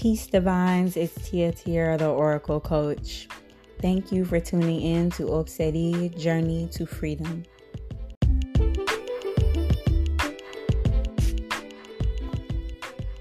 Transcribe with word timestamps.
Peace 0.00 0.26
Divines, 0.26 0.96
it's 0.96 1.28
Tia 1.28 1.52
Tiara, 1.52 1.98
the 1.98 2.08
Oracle 2.08 2.58
Coach. 2.58 3.28
Thank 3.82 4.10
you 4.10 4.24
for 4.24 4.40
tuning 4.40 4.80
in 4.80 5.10
to 5.10 5.24
Obsedi 5.24 6.18
Journey 6.18 6.68
to 6.72 6.86
Freedom. 6.86 7.42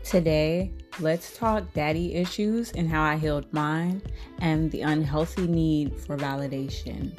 Today, 0.05 0.71
let's 1.01 1.37
talk 1.37 1.73
daddy 1.73 2.15
issues 2.15 2.71
and 2.71 2.87
how 2.87 3.03
I 3.03 3.17
healed 3.17 3.51
mine 3.51 4.01
and 4.39 4.71
the 4.71 4.83
unhealthy 4.83 5.47
need 5.47 5.99
for 5.99 6.15
validation. 6.15 7.11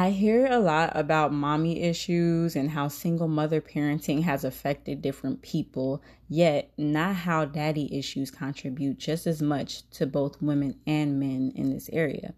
I 0.00 0.10
hear 0.10 0.46
a 0.46 0.60
lot 0.60 0.92
about 0.94 1.32
mommy 1.32 1.82
issues 1.82 2.54
and 2.54 2.70
how 2.70 2.86
single 2.86 3.26
mother 3.26 3.60
parenting 3.60 4.22
has 4.22 4.44
affected 4.44 5.02
different 5.02 5.42
people, 5.42 6.04
yet 6.28 6.70
not 6.78 7.16
how 7.16 7.46
daddy 7.46 7.92
issues 7.98 8.30
contribute 8.30 8.98
just 8.98 9.26
as 9.26 9.42
much 9.42 9.90
to 9.90 10.06
both 10.06 10.40
women 10.40 10.78
and 10.86 11.18
men 11.18 11.50
in 11.56 11.70
this 11.70 11.90
area. 11.92 12.34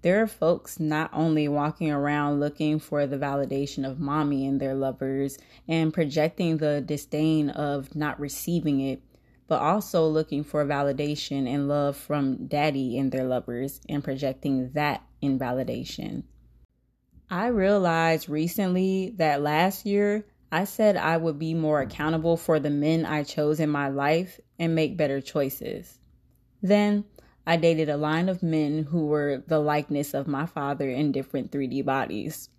There 0.00 0.22
are 0.22 0.26
folks 0.26 0.80
not 0.80 1.10
only 1.12 1.48
walking 1.48 1.90
around 1.90 2.40
looking 2.40 2.78
for 2.78 3.06
the 3.06 3.18
validation 3.18 3.86
of 3.86 4.00
mommy 4.00 4.46
and 4.46 4.58
their 4.58 4.74
lovers 4.74 5.36
and 5.68 5.92
projecting 5.92 6.56
the 6.56 6.80
disdain 6.80 7.50
of 7.50 7.94
not 7.94 8.18
receiving 8.18 8.80
it, 8.80 9.02
but 9.48 9.60
also 9.60 10.08
looking 10.08 10.42
for 10.42 10.64
validation 10.64 11.46
and 11.46 11.68
love 11.68 11.94
from 11.94 12.46
daddy 12.46 12.96
and 12.96 13.12
their 13.12 13.24
lovers 13.24 13.82
and 13.86 14.02
projecting 14.02 14.70
that 14.72 15.02
invalidation. 15.20 16.24
I 17.30 17.46
realized 17.46 18.28
recently 18.28 19.14
that 19.16 19.42
last 19.42 19.86
year 19.86 20.26
I 20.52 20.64
said 20.64 20.96
I 20.96 21.16
would 21.16 21.38
be 21.38 21.54
more 21.54 21.80
accountable 21.80 22.36
for 22.36 22.60
the 22.60 22.70
men 22.70 23.06
I 23.06 23.22
chose 23.22 23.60
in 23.60 23.70
my 23.70 23.88
life 23.88 24.38
and 24.58 24.74
make 24.74 24.96
better 24.96 25.20
choices. 25.20 25.98
Then 26.62 27.04
I 27.46 27.56
dated 27.56 27.88
a 27.88 27.96
line 27.96 28.28
of 28.28 28.42
men 28.42 28.84
who 28.84 29.06
were 29.06 29.42
the 29.46 29.58
likeness 29.58 30.14
of 30.14 30.28
my 30.28 30.46
father 30.46 30.88
in 30.88 31.12
different 31.12 31.50
3D 31.50 31.84
bodies. 31.84 32.50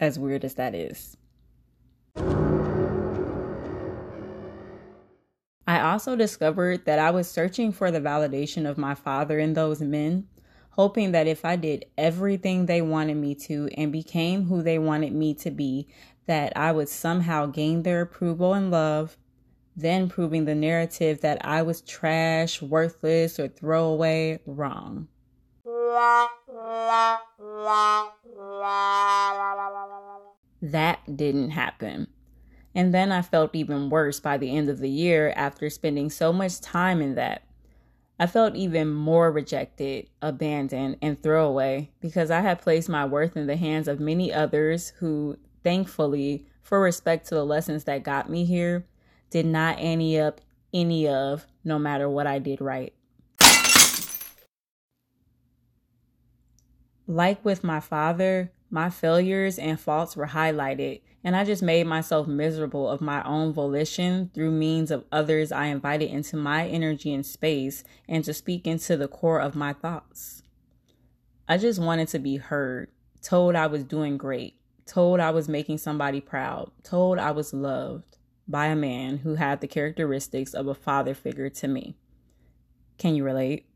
As 0.00 0.18
weird 0.18 0.44
as 0.44 0.54
that 0.54 0.74
is. 0.74 1.16
I 5.66 5.80
also 5.80 6.16
discovered 6.16 6.84
that 6.84 6.98
I 6.98 7.10
was 7.10 7.30
searching 7.30 7.72
for 7.72 7.90
the 7.90 8.00
validation 8.00 8.68
of 8.68 8.76
my 8.76 8.94
father 8.94 9.38
in 9.38 9.54
those 9.54 9.80
men 9.80 10.28
hoping 10.76 11.12
that 11.12 11.26
if 11.28 11.44
I 11.44 11.56
did 11.56 11.86
everything 11.96 12.66
they 12.66 12.82
wanted 12.82 13.16
me 13.16 13.34
to 13.46 13.68
and 13.76 13.92
became 13.92 14.46
who 14.46 14.62
they 14.62 14.78
wanted 14.78 15.12
me 15.12 15.34
to 15.34 15.50
be, 15.50 15.86
that 16.26 16.52
I 16.56 16.72
would 16.72 16.88
somehow 16.88 17.46
gain 17.46 17.82
their 17.82 18.00
approval 18.00 18.54
and 18.54 18.70
love, 18.70 19.16
then 19.76 20.08
proving 20.08 20.44
the 20.44 20.54
narrative 20.54 21.20
that 21.20 21.44
I 21.44 21.62
was 21.62 21.80
trash, 21.80 22.60
worthless, 22.60 23.38
or 23.38 23.48
throwaway 23.48 24.40
wrong. 24.46 25.08
That 30.62 31.16
didn't 31.16 31.50
happen. 31.50 32.08
And 32.74 32.92
then 32.92 33.12
I 33.12 33.22
felt 33.22 33.54
even 33.54 33.90
worse 33.90 34.18
by 34.18 34.38
the 34.38 34.56
end 34.56 34.68
of 34.68 34.80
the 34.80 34.90
year 34.90 35.32
after 35.36 35.70
spending 35.70 36.10
so 36.10 36.32
much 36.32 36.60
time 36.60 37.00
in 37.00 37.14
that. 37.14 37.44
I 38.18 38.26
felt 38.28 38.54
even 38.54 38.88
more 38.88 39.32
rejected, 39.32 40.08
abandoned, 40.22 40.98
and 41.02 41.20
throwaway 41.20 41.90
because 42.00 42.30
I 42.30 42.40
had 42.40 42.62
placed 42.62 42.88
my 42.88 43.04
worth 43.04 43.36
in 43.36 43.48
the 43.48 43.56
hands 43.56 43.88
of 43.88 43.98
many 43.98 44.32
others 44.32 44.92
who, 45.00 45.36
thankfully, 45.64 46.46
for 46.62 46.80
respect 46.80 47.26
to 47.28 47.34
the 47.34 47.44
lessons 47.44 47.84
that 47.84 48.04
got 48.04 48.30
me 48.30 48.44
here, 48.44 48.86
did 49.30 49.46
not 49.46 49.80
ante 49.80 50.18
up 50.18 50.40
any 50.72 51.08
of, 51.08 51.46
no 51.64 51.78
matter 51.78 52.08
what 52.08 52.26
I 52.28 52.38
did 52.38 52.60
right. 52.60 52.92
Like 57.06 57.44
with 57.44 57.64
my 57.64 57.80
father, 57.80 58.52
my 58.74 58.90
failures 58.90 59.56
and 59.56 59.78
faults 59.78 60.16
were 60.16 60.26
highlighted 60.26 61.00
and 61.22 61.36
I 61.36 61.44
just 61.44 61.62
made 61.62 61.86
myself 61.86 62.26
miserable 62.26 62.90
of 62.90 63.00
my 63.00 63.22
own 63.22 63.52
volition 63.52 64.32
through 64.34 64.50
means 64.50 64.90
of 64.90 65.04
others 65.12 65.52
I 65.52 65.66
invited 65.66 66.10
into 66.10 66.36
my 66.36 66.66
energy 66.66 67.14
and 67.14 67.24
space 67.24 67.84
and 68.08 68.24
to 68.24 68.34
speak 68.34 68.66
into 68.66 68.96
the 68.96 69.06
core 69.06 69.40
of 69.40 69.54
my 69.54 69.74
thoughts. 69.74 70.42
I 71.48 71.56
just 71.56 71.80
wanted 71.80 72.08
to 72.08 72.18
be 72.18 72.38
heard, 72.38 72.90
told 73.22 73.54
I 73.54 73.68
was 73.68 73.84
doing 73.84 74.16
great, 74.16 74.56
told 74.86 75.20
I 75.20 75.30
was 75.30 75.48
making 75.48 75.78
somebody 75.78 76.20
proud, 76.20 76.72
told 76.82 77.20
I 77.20 77.30
was 77.30 77.54
loved 77.54 78.18
by 78.48 78.66
a 78.66 78.76
man 78.76 79.18
who 79.18 79.36
had 79.36 79.60
the 79.60 79.68
characteristics 79.68 80.52
of 80.52 80.66
a 80.66 80.74
father 80.74 81.14
figure 81.14 81.48
to 81.48 81.68
me. 81.68 81.96
Can 82.98 83.14
you 83.14 83.22
relate? 83.22 83.68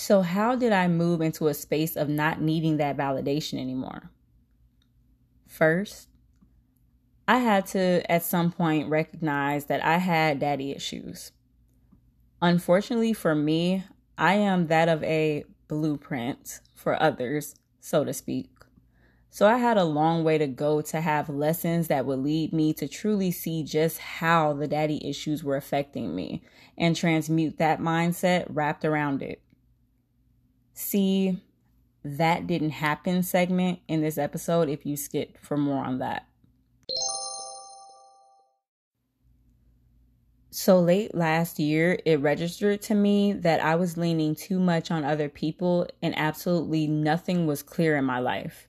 So, 0.00 0.22
how 0.22 0.54
did 0.54 0.70
I 0.70 0.86
move 0.86 1.20
into 1.20 1.48
a 1.48 1.54
space 1.54 1.96
of 1.96 2.08
not 2.08 2.40
needing 2.40 2.76
that 2.76 2.96
validation 2.96 3.58
anymore? 3.58 4.12
First, 5.48 6.06
I 7.26 7.38
had 7.38 7.66
to 7.66 8.08
at 8.08 8.22
some 8.22 8.52
point 8.52 8.88
recognize 8.88 9.64
that 9.64 9.84
I 9.84 9.98
had 9.98 10.38
daddy 10.38 10.70
issues. 10.70 11.32
Unfortunately 12.40 13.12
for 13.12 13.34
me, 13.34 13.82
I 14.16 14.34
am 14.34 14.68
that 14.68 14.88
of 14.88 15.02
a 15.02 15.42
blueprint 15.66 16.60
for 16.76 17.02
others, 17.02 17.56
so 17.80 18.04
to 18.04 18.12
speak. 18.12 18.50
So 19.30 19.48
I 19.48 19.58
had 19.58 19.78
a 19.78 19.84
long 19.84 20.22
way 20.22 20.38
to 20.38 20.46
go 20.46 20.80
to 20.80 21.00
have 21.00 21.28
lessons 21.28 21.88
that 21.88 22.06
would 22.06 22.20
lead 22.20 22.52
me 22.52 22.72
to 22.74 22.86
truly 22.86 23.32
see 23.32 23.64
just 23.64 23.98
how 23.98 24.52
the 24.52 24.68
daddy 24.68 25.04
issues 25.04 25.42
were 25.42 25.56
affecting 25.56 26.14
me 26.14 26.44
and 26.76 26.94
transmute 26.94 27.58
that 27.58 27.80
mindset 27.80 28.46
wrapped 28.48 28.84
around 28.84 29.22
it. 29.22 29.42
See, 30.80 31.42
that 32.04 32.46
didn't 32.46 32.70
happen 32.70 33.24
segment 33.24 33.80
in 33.88 34.00
this 34.00 34.16
episode 34.16 34.68
if 34.68 34.86
you 34.86 34.96
skipped 34.96 35.44
for 35.44 35.56
more 35.56 35.84
on 35.84 35.98
that. 35.98 36.28
So 40.50 40.78
late 40.78 41.16
last 41.16 41.58
year, 41.58 41.98
it 42.04 42.20
registered 42.20 42.80
to 42.82 42.94
me 42.94 43.32
that 43.32 43.60
I 43.60 43.74
was 43.74 43.96
leaning 43.96 44.36
too 44.36 44.60
much 44.60 44.92
on 44.92 45.02
other 45.02 45.28
people 45.28 45.88
and 46.00 46.16
absolutely 46.16 46.86
nothing 46.86 47.48
was 47.48 47.64
clear 47.64 47.96
in 47.96 48.04
my 48.04 48.20
life. 48.20 48.68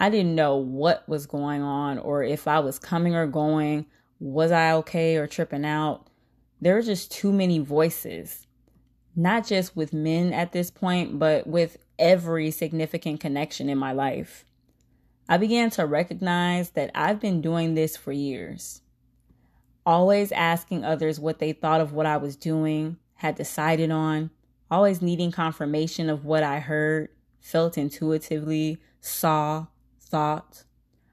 I 0.00 0.08
didn't 0.08 0.34
know 0.34 0.56
what 0.56 1.06
was 1.06 1.26
going 1.26 1.60
on 1.60 1.98
or 1.98 2.22
if 2.22 2.48
I 2.48 2.60
was 2.60 2.78
coming 2.78 3.14
or 3.14 3.26
going. 3.26 3.84
Was 4.18 4.50
I 4.50 4.72
okay 4.76 5.16
or 5.16 5.26
tripping 5.26 5.66
out? 5.66 6.06
There 6.62 6.74
were 6.74 6.80
just 6.80 7.12
too 7.12 7.32
many 7.32 7.58
voices, 7.58 8.46
not 9.14 9.46
just 9.46 9.76
with 9.76 9.92
men 9.92 10.32
at 10.32 10.52
this 10.52 10.70
point, 10.70 11.18
but 11.18 11.46
with 11.46 11.78
every 11.98 12.50
significant 12.50 13.20
connection 13.20 13.68
in 13.68 13.78
my 13.78 13.92
life. 13.92 14.44
I 15.28 15.36
began 15.36 15.70
to 15.70 15.86
recognize 15.86 16.70
that 16.70 16.90
I've 16.94 17.20
been 17.20 17.40
doing 17.40 17.74
this 17.74 17.96
for 17.96 18.12
years. 18.12 18.82
Always 19.84 20.32
asking 20.32 20.84
others 20.84 21.20
what 21.20 21.38
they 21.38 21.52
thought 21.52 21.80
of 21.80 21.92
what 21.92 22.06
I 22.06 22.16
was 22.16 22.36
doing, 22.36 22.98
had 23.14 23.36
decided 23.36 23.90
on, 23.90 24.30
always 24.70 25.00
needing 25.00 25.30
confirmation 25.30 26.10
of 26.10 26.24
what 26.24 26.42
I 26.42 26.58
heard, 26.58 27.08
felt 27.40 27.78
intuitively, 27.78 28.78
saw, 29.00 29.66
thought. 30.00 30.64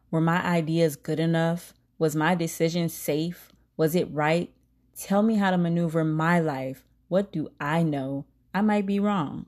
Were 0.10 0.22
my 0.22 0.44
ideas 0.44 0.96
good 0.96 1.20
enough? 1.20 1.74
Was 1.98 2.16
my 2.16 2.34
decision 2.34 2.90
safe? 2.90 3.52
Was 3.78 3.96
it 3.96 4.12
right? 4.12 4.52
Tell 4.98 5.22
me 5.22 5.36
how 5.36 5.52
to 5.52 5.58
maneuver 5.58 6.04
my 6.04 6.40
life. 6.40 6.89
What 7.10 7.32
do 7.32 7.50
I 7.60 7.84
know? 7.84 8.26
I 8.54 8.62
might 8.62 8.86
be 8.86 9.00
wrong. 9.00 9.48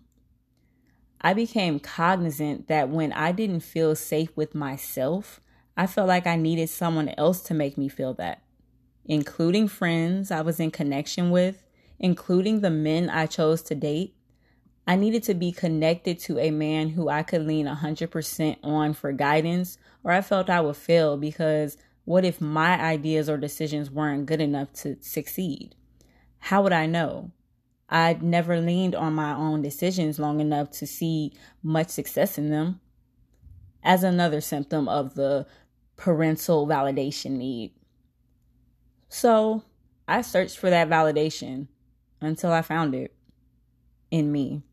I 1.21 1.35
became 1.35 1.79
cognizant 1.79 2.67
that 2.67 2.89
when 2.89 3.13
I 3.13 3.31
didn't 3.31 3.59
feel 3.59 3.95
safe 3.95 4.35
with 4.35 4.55
myself, 4.55 5.39
I 5.77 5.85
felt 5.85 6.07
like 6.07 6.25
I 6.25 6.35
needed 6.35 6.69
someone 6.69 7.09
else 7.17 7.41
to 7.43 7.53
make 7.53 7.77
me 7.77 7.87
feel 7.87 8.15
that, 8.15 8.41
including 9.05 9.67
friends 9.67 10.31
I 10.31 10.41
was 10.41 10.59
in 10.59 10.71
connection 10.71 11.29
with, 11.29 11.63
including 11.99 12.61
the 12.61 12.71
men 12.71 13.11
I 13.11 13.27
chose 13.27 13.61
to 13.63 13.75
date. 13.75 14.15
I 14.87 14.95
needed 14.95 15.21
to 15.23 15.35
be 15.35 15.51
connected 15.51 16.17
to 16.21 16.39
a 16.39 16.49
man 16.49 16.89
who 16.89 17.09
I 17.09 17.21
could 17.21 17.45
lean 17.45 17.67
100% 17.67 18.57
on 18.63 18.93
for 18.93 19.11
guidance, 19.13 19.77
or 20.03 20.11
I 20.11 20.21
felt 20.21 20.49
I 20.49 20.61
would 20.61 20.77
fail 20.77 21.15
because 21.15 21.77
what 22.05 22.25
if 22.25 22.41
my 22.41 22.81
ideas 22.81 23.29
or 23.29 23.37
decisions 23.37 23.91
weren't 23.91 24.25
good 24.25 24.41
enough 24.41 24.73
to 24.81 24.97
succeed? 25.01 25.75
How 26.39 26.63
would 26.63 26.73
I 26.73 26.87
know? 26.87 27.29
I 27.91 28.17
never 28.21 28.59
leaned 28.61 28.95
on 28.95 29.13
my 29.13 29.35
own 29.35 29.61
decisions 29.61 30.17
long 30.17 30.39
enough 30.39 30.71
to 30.71 30.87
see 30.87 31.33
much 31.61 31.89
success 31.89 32.37
in 32.37 32.49
them. 32.49 32.79
As 33.83 34.03
another 34.03 34.41
symptom 34.41 34.87
of 34.87 35.15
the 35.15 35.45
parental 35.97 36.65
validation 36.67 37.31
need. 37.31 37.73
So 39.09 39.63
I 40.07 40.21
searched 40.21 40.57
for 40.57 40.69
that 40.69 40.89
validation 40.89 41.67
until 42.21 42.51
I 42.51 42.61
found 42.61 42.95
it 42.95 43.13
in 44.09 44.31
me. 44.31 44.63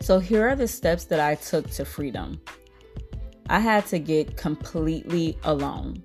So, 0.00 0.20
here 0.20 0.48
are 0.48 0.54
the 0.54 0.68
steps 0.68 1.06
that 1.06 1.18
I 1.18 1.34
took 1.34 1.68
to 1.70 1.84
freedom. 1.84 2.40
I 3.48 3.58
had 3.58 3.86
to 3.86 3.98
get 3.98 4.36
completely 4.36 5.36
alone, 5.42 6.00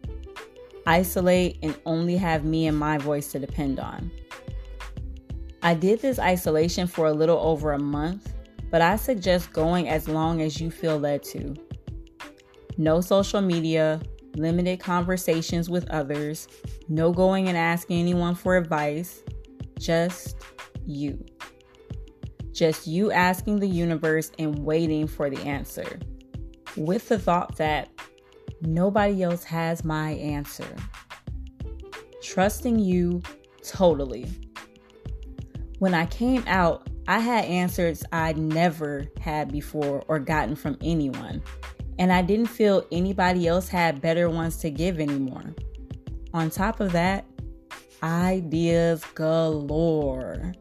isolate, 0.85 1.57
and 1.61 1.77
only 1.85 2.17
have 2.17 2.43
me 2.43 2.67
and 2.67 2.77
my 2.77 2.97
voice 2.97 3.31
to 3.31 3.39
depend 3.39 3.79
on. 3.79 4.11
I 5.63 5.73
did 5.75 6.01
this 6.01 6.17
isolation 6.17 6.87
for 6.87 7.05
a 7.05 7.13
little 7.13 7.37
over 7.37 7.73
a 7.73 7.79
month, 7.79 8.33
but 8.71 8.81
I 8.81 8.95
suggest 8.95 9.53
going 9.53 9.89
as 9.89 10.07
long 10.07 10.41
as 10.41 10.59
you 10.59 10.71
feel 10.71 10.97
led 10.97 11.23
to. 11.23 11.55
No 12.77 13.01
social 13.01 13.41
media, 13.41 14.01
limited 14.35 14.79
conversations 14.79 15.69
with 15.69 15.89
others, 15.89 16.47
no 16.87 17.11
going 17.11 17.47
and 17.47 17.57
asking 17.57 17.99
anyone 17.99 18.33
for 18.33 18.57
advice, 18.57 19.21
just 19.77 20.37
you. 20.85 21.23
Just 22.51 22.87
you 22.87 23.11
asking 23.11 23.59
the 23.59 23.67
universe 23.67 24.31
and 24.39 24.59
waiting 24.59 25.07
for 25.07 25.29
the 25.29 25.41
answer, 25.41 25.99
with 26.75 27.07
the 27.07 27.19
thought 27.19 27.57
that 27.57 27.89
nobody 28.61 29.23
else 29.23 29.43
has 29.43 29.83
my 29.83 30.11
answer. 30.11 30.67
Trusting 32.21 32.79
you 32.79 33.21
totally. 33.63 34.27
When 35.79 35.93
I 35.93 36.05
came 36.05 36.43
out, 36.47 36.87
I 37.07 37.19
had 37.19 37.45
answers 37.45 38.03
I'd 38.11 38.37
never 38.37 39.07
had 39.19 39.51
before 39.51 40.03
or 40.07 40.19
gotten 40.19 40.55
from 40.55 40.77
anyone, 40.81 41.41
and 41.97 42.13
I 42.13 42.21
didn't 42.21 42.47
feel 42.47 42.85
anybody 42.91 43.47
else 43.47 43.67
had 43.67 44.01
better 44.01 44.29
ones 44.29 44.57
to 44.57 44.69
give 44.69 44.99
anymore. 44.99 45.55
On 46.33 46.49
top 46.49 46.79
of 46.79 46.91
that, 46.91 47.25
ideas 48.03 49.03
galore. 49.15 50.53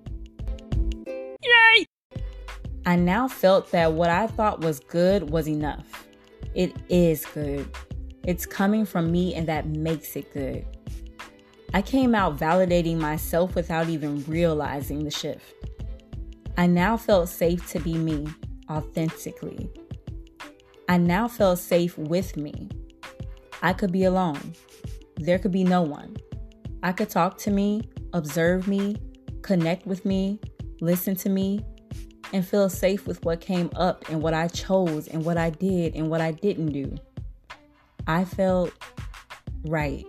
Yay! 1.07 1.87
I 2.87 2.97
now 2.97 3.29
felt 3.29 3.71
that 3.73 3.93
what 3.93 4.11
I 4.11 4.27
thought 4.27 4.63
was 4.63 4.81
good 4.81 5.31
was 5.31 5.47
enough. 5.47 6.09
It 6.55 6.75
is 6.89 7.25
good. 7.27 7.71
It's 8.31 8.47
coming 8.47 8.85
from 8.87 9.11
me, 9.11 9.35
and 9.35 9.49
that 9.49 9.67
makes 9.67 10.15
it 10.15 10.33
good. 10.33 10.65
I 11.75 11.83
came 11.83 12.15
out 12.15 12.39
validating 12.39 12.97
myself 12.97 13.57
without 13.57 13.89
even 13.89 14.23
realizing 14.23 15.03
the 15.03 15.11
shift. 15.11 15.53
I 16.57 16.69
now 16.69 16.97
felt 16.97 17.29
safe 17.29 17.69
to 17.73 17.81
be 17.81 17.95
me 17.95 18.29
authentically. 18.71 19.69
I 20.89 20.97
now 20.97 21.27
felt 21.27 21.59
safe 21.59 21.99
with 21.99 22.37
me. 22.37 22.69
I 23.63 23.73
could 23.73 23.91
be 23.91 24.05
alone. 24.05 24.55
There 25.17 25.41
could 25.41 25.51
be 25.51 25.65
no 25.65 25.83
one. 25.83 26.17
I 26.85 26.93
could 26.93 27.11
talk 27.11 27.37
to 27.39 27.51
me, 27.51 27.83
observe 28.13 28.69
me, 28.69 28.95
connect 29.43 29.89
with 29.89 30.05
me, 30.05 30.39
listen 30.81 31.17
to 31.17 31.29
me, 31.29 31.65
and 32.33 32.47
feel 32.47 32.69
safe 32.69 33.09
with 33.09 33.25
what 33.25 33.41
came 33.41 33.71
up 33.75 34.09
and 34.09 34.23
what 34.23 34.35
I 34.35 34.47
chose 34.47 35.09
and 35.09 35.25
what 35.25 35.37
I 35.37 35.51
did 35.51 35.97
and 35.97 36.09
what 36.09 36.21
I 36.21 36.31
didn't 36.31 36.71
do. 36.71 36.97
I 38.07 38.25
felt 38.25 38.73
right. 39.65 40.05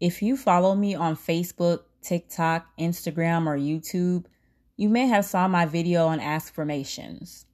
If 0.00 0.22
you 0.22 0.36
follow 0.36 0.74
me 0.74 0.94
on 0.94 1.16
Facebook, 1.16 1.80
TikTok, 2.02 2.66
Instagram, 2.78 3.46
or 3.46 3.56
YouTube, 3.56 4.26
you 4.76 4.88
may 4.88 5.06
have 5.06 5.24
saw 5.24 5.48
my 5.48 5.66
video 5.66 6.06
on 6.06 6.20
affirmations. 6.20 7.46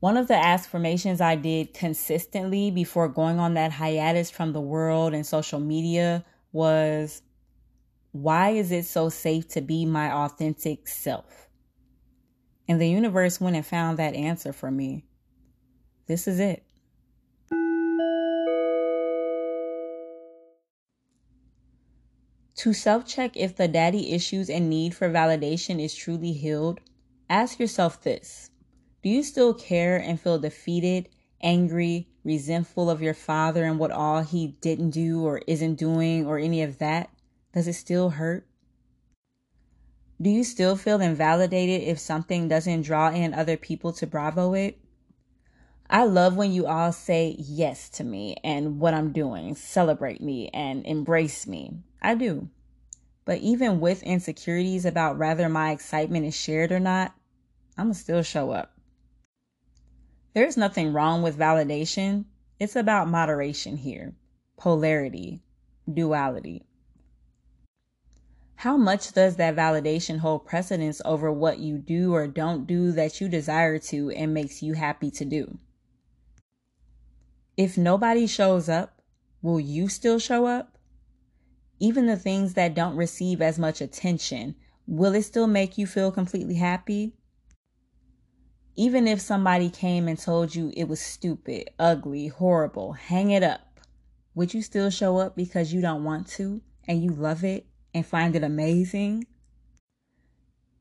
One 0.00 0.16
of 0.16 0.28
the 0.28 0.36
affirmations 0.36 1.20
I 1.20 1.36
did 1.36 1.74
consistently 1.74 2.70
before 2.70 3.08
going 3.08 3.38
on 3.38 3.54
that 3.54 3.72
hiatus 3.72 4.30
from 4.30 4.52
the 4.52 4.60
world 4.60 5.14
and 5.14 5.26
social 5.26 5.60
media 5.60 6.24
was 6.52 7.22
why 8.12 8.50
is 8.50 8.70
it 8.70 8.84
so 8.84 9.08
safe 9.08 9.48
to 9.48 9.60
be 9.60 9.84
my 9.84 10.12
authentic 10.12 10.86
self? 10.86 11.43
And 12.68 12.80
the 12.80 12.88
universe 12.88 13.40
went 13.40 13.56
and 13.56 13.66
found 13.66 13.98
that 13.98 14.14
answer 14.14 14.52
for 14.52 14.70
me. 14.70 15.04
This 16.06 16.26
is 16.26 16.40
it. 16.40 16.64
To 22.56 22.72
self 22.72 23.06
check 23.06 23.36
if 23.36 23.56
the 23.56 23.68
daddy 23.68 24.12
issues 24.12 24.48
and 24.48 24.70
need 24.70 24.94
for 24.94 25.10
validation 25.10 25.82
is 25.82 25.94
truly 25.94 26.32
healed, 26.32 26.80
ask 27.28 27.58
yourself 27.58 28.00
this 28.02 28.50
Do 29.02 29.10
you 29.10 29.22
still 29.22 29.52
care 29.52 29.98
and 29.98 30.18
feel 30.18 30.38
defeated, 30.38 31.10
angry, 31.42 32.08
resentful 32.24 32.88
of 32.88 33.02
your 33.02 33.12
father 33.12 33.64
and 33.64 33.78
what 33.78 33.90
all 33.90 34.22
he 34.22 34.56
didn't 34.62 34.90
do 34.90 35.26
or 35.26 35.42
isn't 35.46 35.74
doing 35.74 36.26
or 36.26 36.38
any 36.38 36.62
of 36.62 36.78
that? 36.78 37.10
Does 37.52 37.68
it 37.68 37.74
still 37.74 38.10
hurt? 38.10 38.46
Do 40.22 40.30
you 40.30 40.44
still 40.44 40.76
feel 40.76 41.00
invalidated 41.00 41.88
if 41.88 41.98
something 41.98 42.48
doesn't 42.48 42.82
draw 42.82 43.10
in 43.10 43.34
other 43.34 43.56
people 43.56 43.92
to 43.94 44.06
bravo 44.06 44.54
it? 44.54 44.78
I 45.90 46.04
love 46.04 46.36
when 46.36 46.52
you 46.52 46.66
all 46.66 46.92
say 46.92 47.34
yes 47.38 47.88
to 47.90 48.04
me 48.04 48.36
and 48.42 48.78
what 48.78 48.94
I'm 48.94 49.12
doing, 49.12 49.54
celebrate 49.54 50.20
me 50.20 50.48
and 50.54 50.86
embrace 50.86 51.46
me. 51.46 51.72
I 52.00 52.14
do. 52.14 52.48
But 53.24 53.38
even 53.38 53.80
with 53.80 54.02
insecurities 54.02 54.84
about 54.84 55.18
whether 55.18 55.48
my 55.48 55.72
excitement 55.72 56.26
is 56.26 56.36
shared 56.36 56.72
or 56.72 56.80
not, 56.80 57.14
I'm 57.76 57.88
to 57.88 57.94
still 57.94 58.22
show 58.22 58.50
up. 58.50 58.72
There's 60.32 60.56
nothing 60.56 60.92
wrong 60.92 61.22
with 61.22 61.38
validation. 61.38 62.26
It's 62.58 62.76
about 62.76 63.08
moderation 63.08 63.76
here, 63.76 64.14
polarity, 64.56 65.42
duality. 65.92 66.66
How 68.64 68.78
much 68.78 69.12
does 69.12 69.36
that 69.36 69.56
validation 69.56 70.20
hold 70.20 70.46
precedence 70.46 71.02
over 71.04 71.30
what 71.30 71.58
you 71.58 71.76
do 71.76 72.14
or 72.14 72.26
don't 72.26 72.66
do 72.66 72.92
that 72.92 73.20
you 73.20 73.28
desire 73.28 73.78
to 73.90 74.08
and 74.12 74.32
makes 74.32 74.62
you 74.62 74.72
happy 74.72 75.10
to 75.10 75.26
do? 75.26 75.58
If 77.58 77.76
nobody 77.76 78.26
shows 78.26 78.70
up, 78.70 79.02
will 79.42 79.60
you 79.60 79.88
still 79.88 80.18
show 80.18 80.46
up? 80.46 80.78
even 81.78 82.06
the 82.06 82.16
things 82.16 82.54
that 82.54 82.74
don't 82.74 82.96
receive 82.96 83.42
as 83.42 83.58
much 83.58 83.82
attention, 83.82 84.54
will 84.86 85.14
it 85.14 85.24
still 85.24 85.46
make 85.46 85.76
you 85.76 85.86
feel 85.86 86.10
completely 86.10 86.54
happy? 86.54 87.12
Even 88.76 89.06
if 89.06 89.20
somebody 89.20 89.68
came 89.68 90.08
and 90.08 90.18
told 90.18 90.54
you 90.54 90.72
it 90.74 90.88
was 90.88 91.00
stupid, 91.00 91.68
ugly, 91.78 92.28
horrible, 92.28 92.94
hang 92.94 93.30
it 93.30 93.42
up, 93.42 93.80
would 94.34 94.54
you 94.54 94.62
still 94.62 94.88
show 94.88 95.18
up 95.18 95.36
because 95.36 95.74
you 95.74 95.82
don't 95.82 96.02
want 96.02 96.26
to 96.26 96.62
and 96.88 97.02
you 97.02 97.10
love 97.10 97.44
it 97.44 97.66
and 97.94 98.04
find 98.04 98.34
it 98.34 98.42
amazing? 98.42 99.26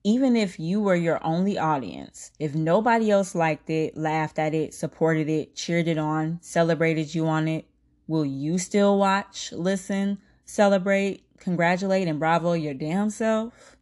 Even 0.03 0.35
if 0.35 0.59
you 0.59 0.81
were 0.81 0.95
your 0.95 1.25
only 1.25 1.57
audience, 1.57 2.31
if 2.39 2.53
nobody 2.53 3.09
else 3.09 3.35
liked 3.35 3.69
it, 3.69 3.95
laughed 3.95 4.37
at 4.37 4.53
it, 4.53 4.73
supported 4.73 5.29
it, 5.29 5.55
cheered 5.55 5.87
it 5.87 5.97
on, 5.97 6.39
celebrated 6.41 7.15
you 7.15 7.25
on 7.27 7.47
it, 7.47 7.65
will 8.07 8.25
you 8.25 8.57
still 8.57 8.97
watch, 8.97 9.53
listen, 9.53 10.17
celebrate, 10.43 11.23
congratulate, 11.37 12.07
and 12.07 12.19
bravo 12.19 12.51
your 12.51 12.73
damn 12.73 13.09
self. 13.09 13.77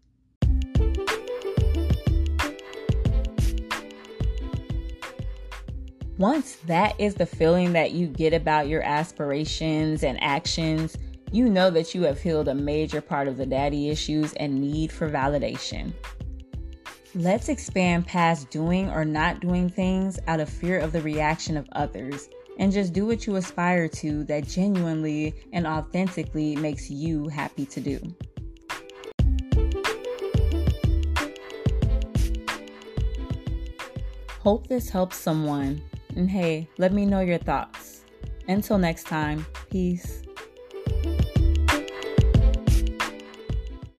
Once 6.20 6.58
that 6.68 6.94
is 7.00 7.16
the 7.16 7.26
feeling 7.26 7.74
that 7.74 7.94
you 7.94 8.06
get 8.06 8.32
about 8.32 8.68
your 8.68 8.84
aspirations 8.84 10.04
and 10.04 10.22
actions, 10.22 10.96
you 11.32 11.50
know 11.50 11.70
that 11.70 11.96
you 11.96 12.04
have 12.04 12.20
healed 12.20 12.50
a 12.50 12.56
major 12.56 13.00
part 13.00 13.28
of 13.28 13.38
the 13.38 13.46
daddy 13.46 13.90
issues 13.90 14.34
and 14.34 14.60
need 14.60 14.92
for 14.92 15.10
validation. 15.10 15.94
Let's 17.16 17.50
expand 17.50 18.06
past 18.06 18.50
doing 18.50 18.90
or 18.90 19.06
not 19.06 19.40
doing 19.40 19.70
things 19.70 20.20
out 20.28 20.40
of 20.40 20.50
fear 20.50 20.80
of 20.80 20.92
the 20.92 21.02
reaction 21.02 21.58
of 21.58 21.68
others 21.72 22.30
and 22.60 22.72
just 22.72 22.94
do 22.94 23.06
what 23.06 23.26
you 23.26 23.38
aspire 23.38 23.88
to 23.88 24.24
that 24.26 24.48
genuinely 24.48 25.34
and 25.54 25.66
authentically 25.66 26.56
makes 26.58 26.90
you 26.90 27.28
happy 27.28 27.66
to 27.66 27.80
do. 27.80 28.16
Hope 34.42 34.68
this 34.68 34.90
helps 34.90 35.18
someone. 35.18 35.82
And 36.16 36.30
hey, 36.30 36.68
let 36.78 36.92
me 36.92 37.06
know 37.06 37.22
your 37.22 37.38
thoughts. 37.38 38.02
Until 38.48 38.78
next 38.78 39.06
time, 39.06 39.46
peace. 39.70 40.24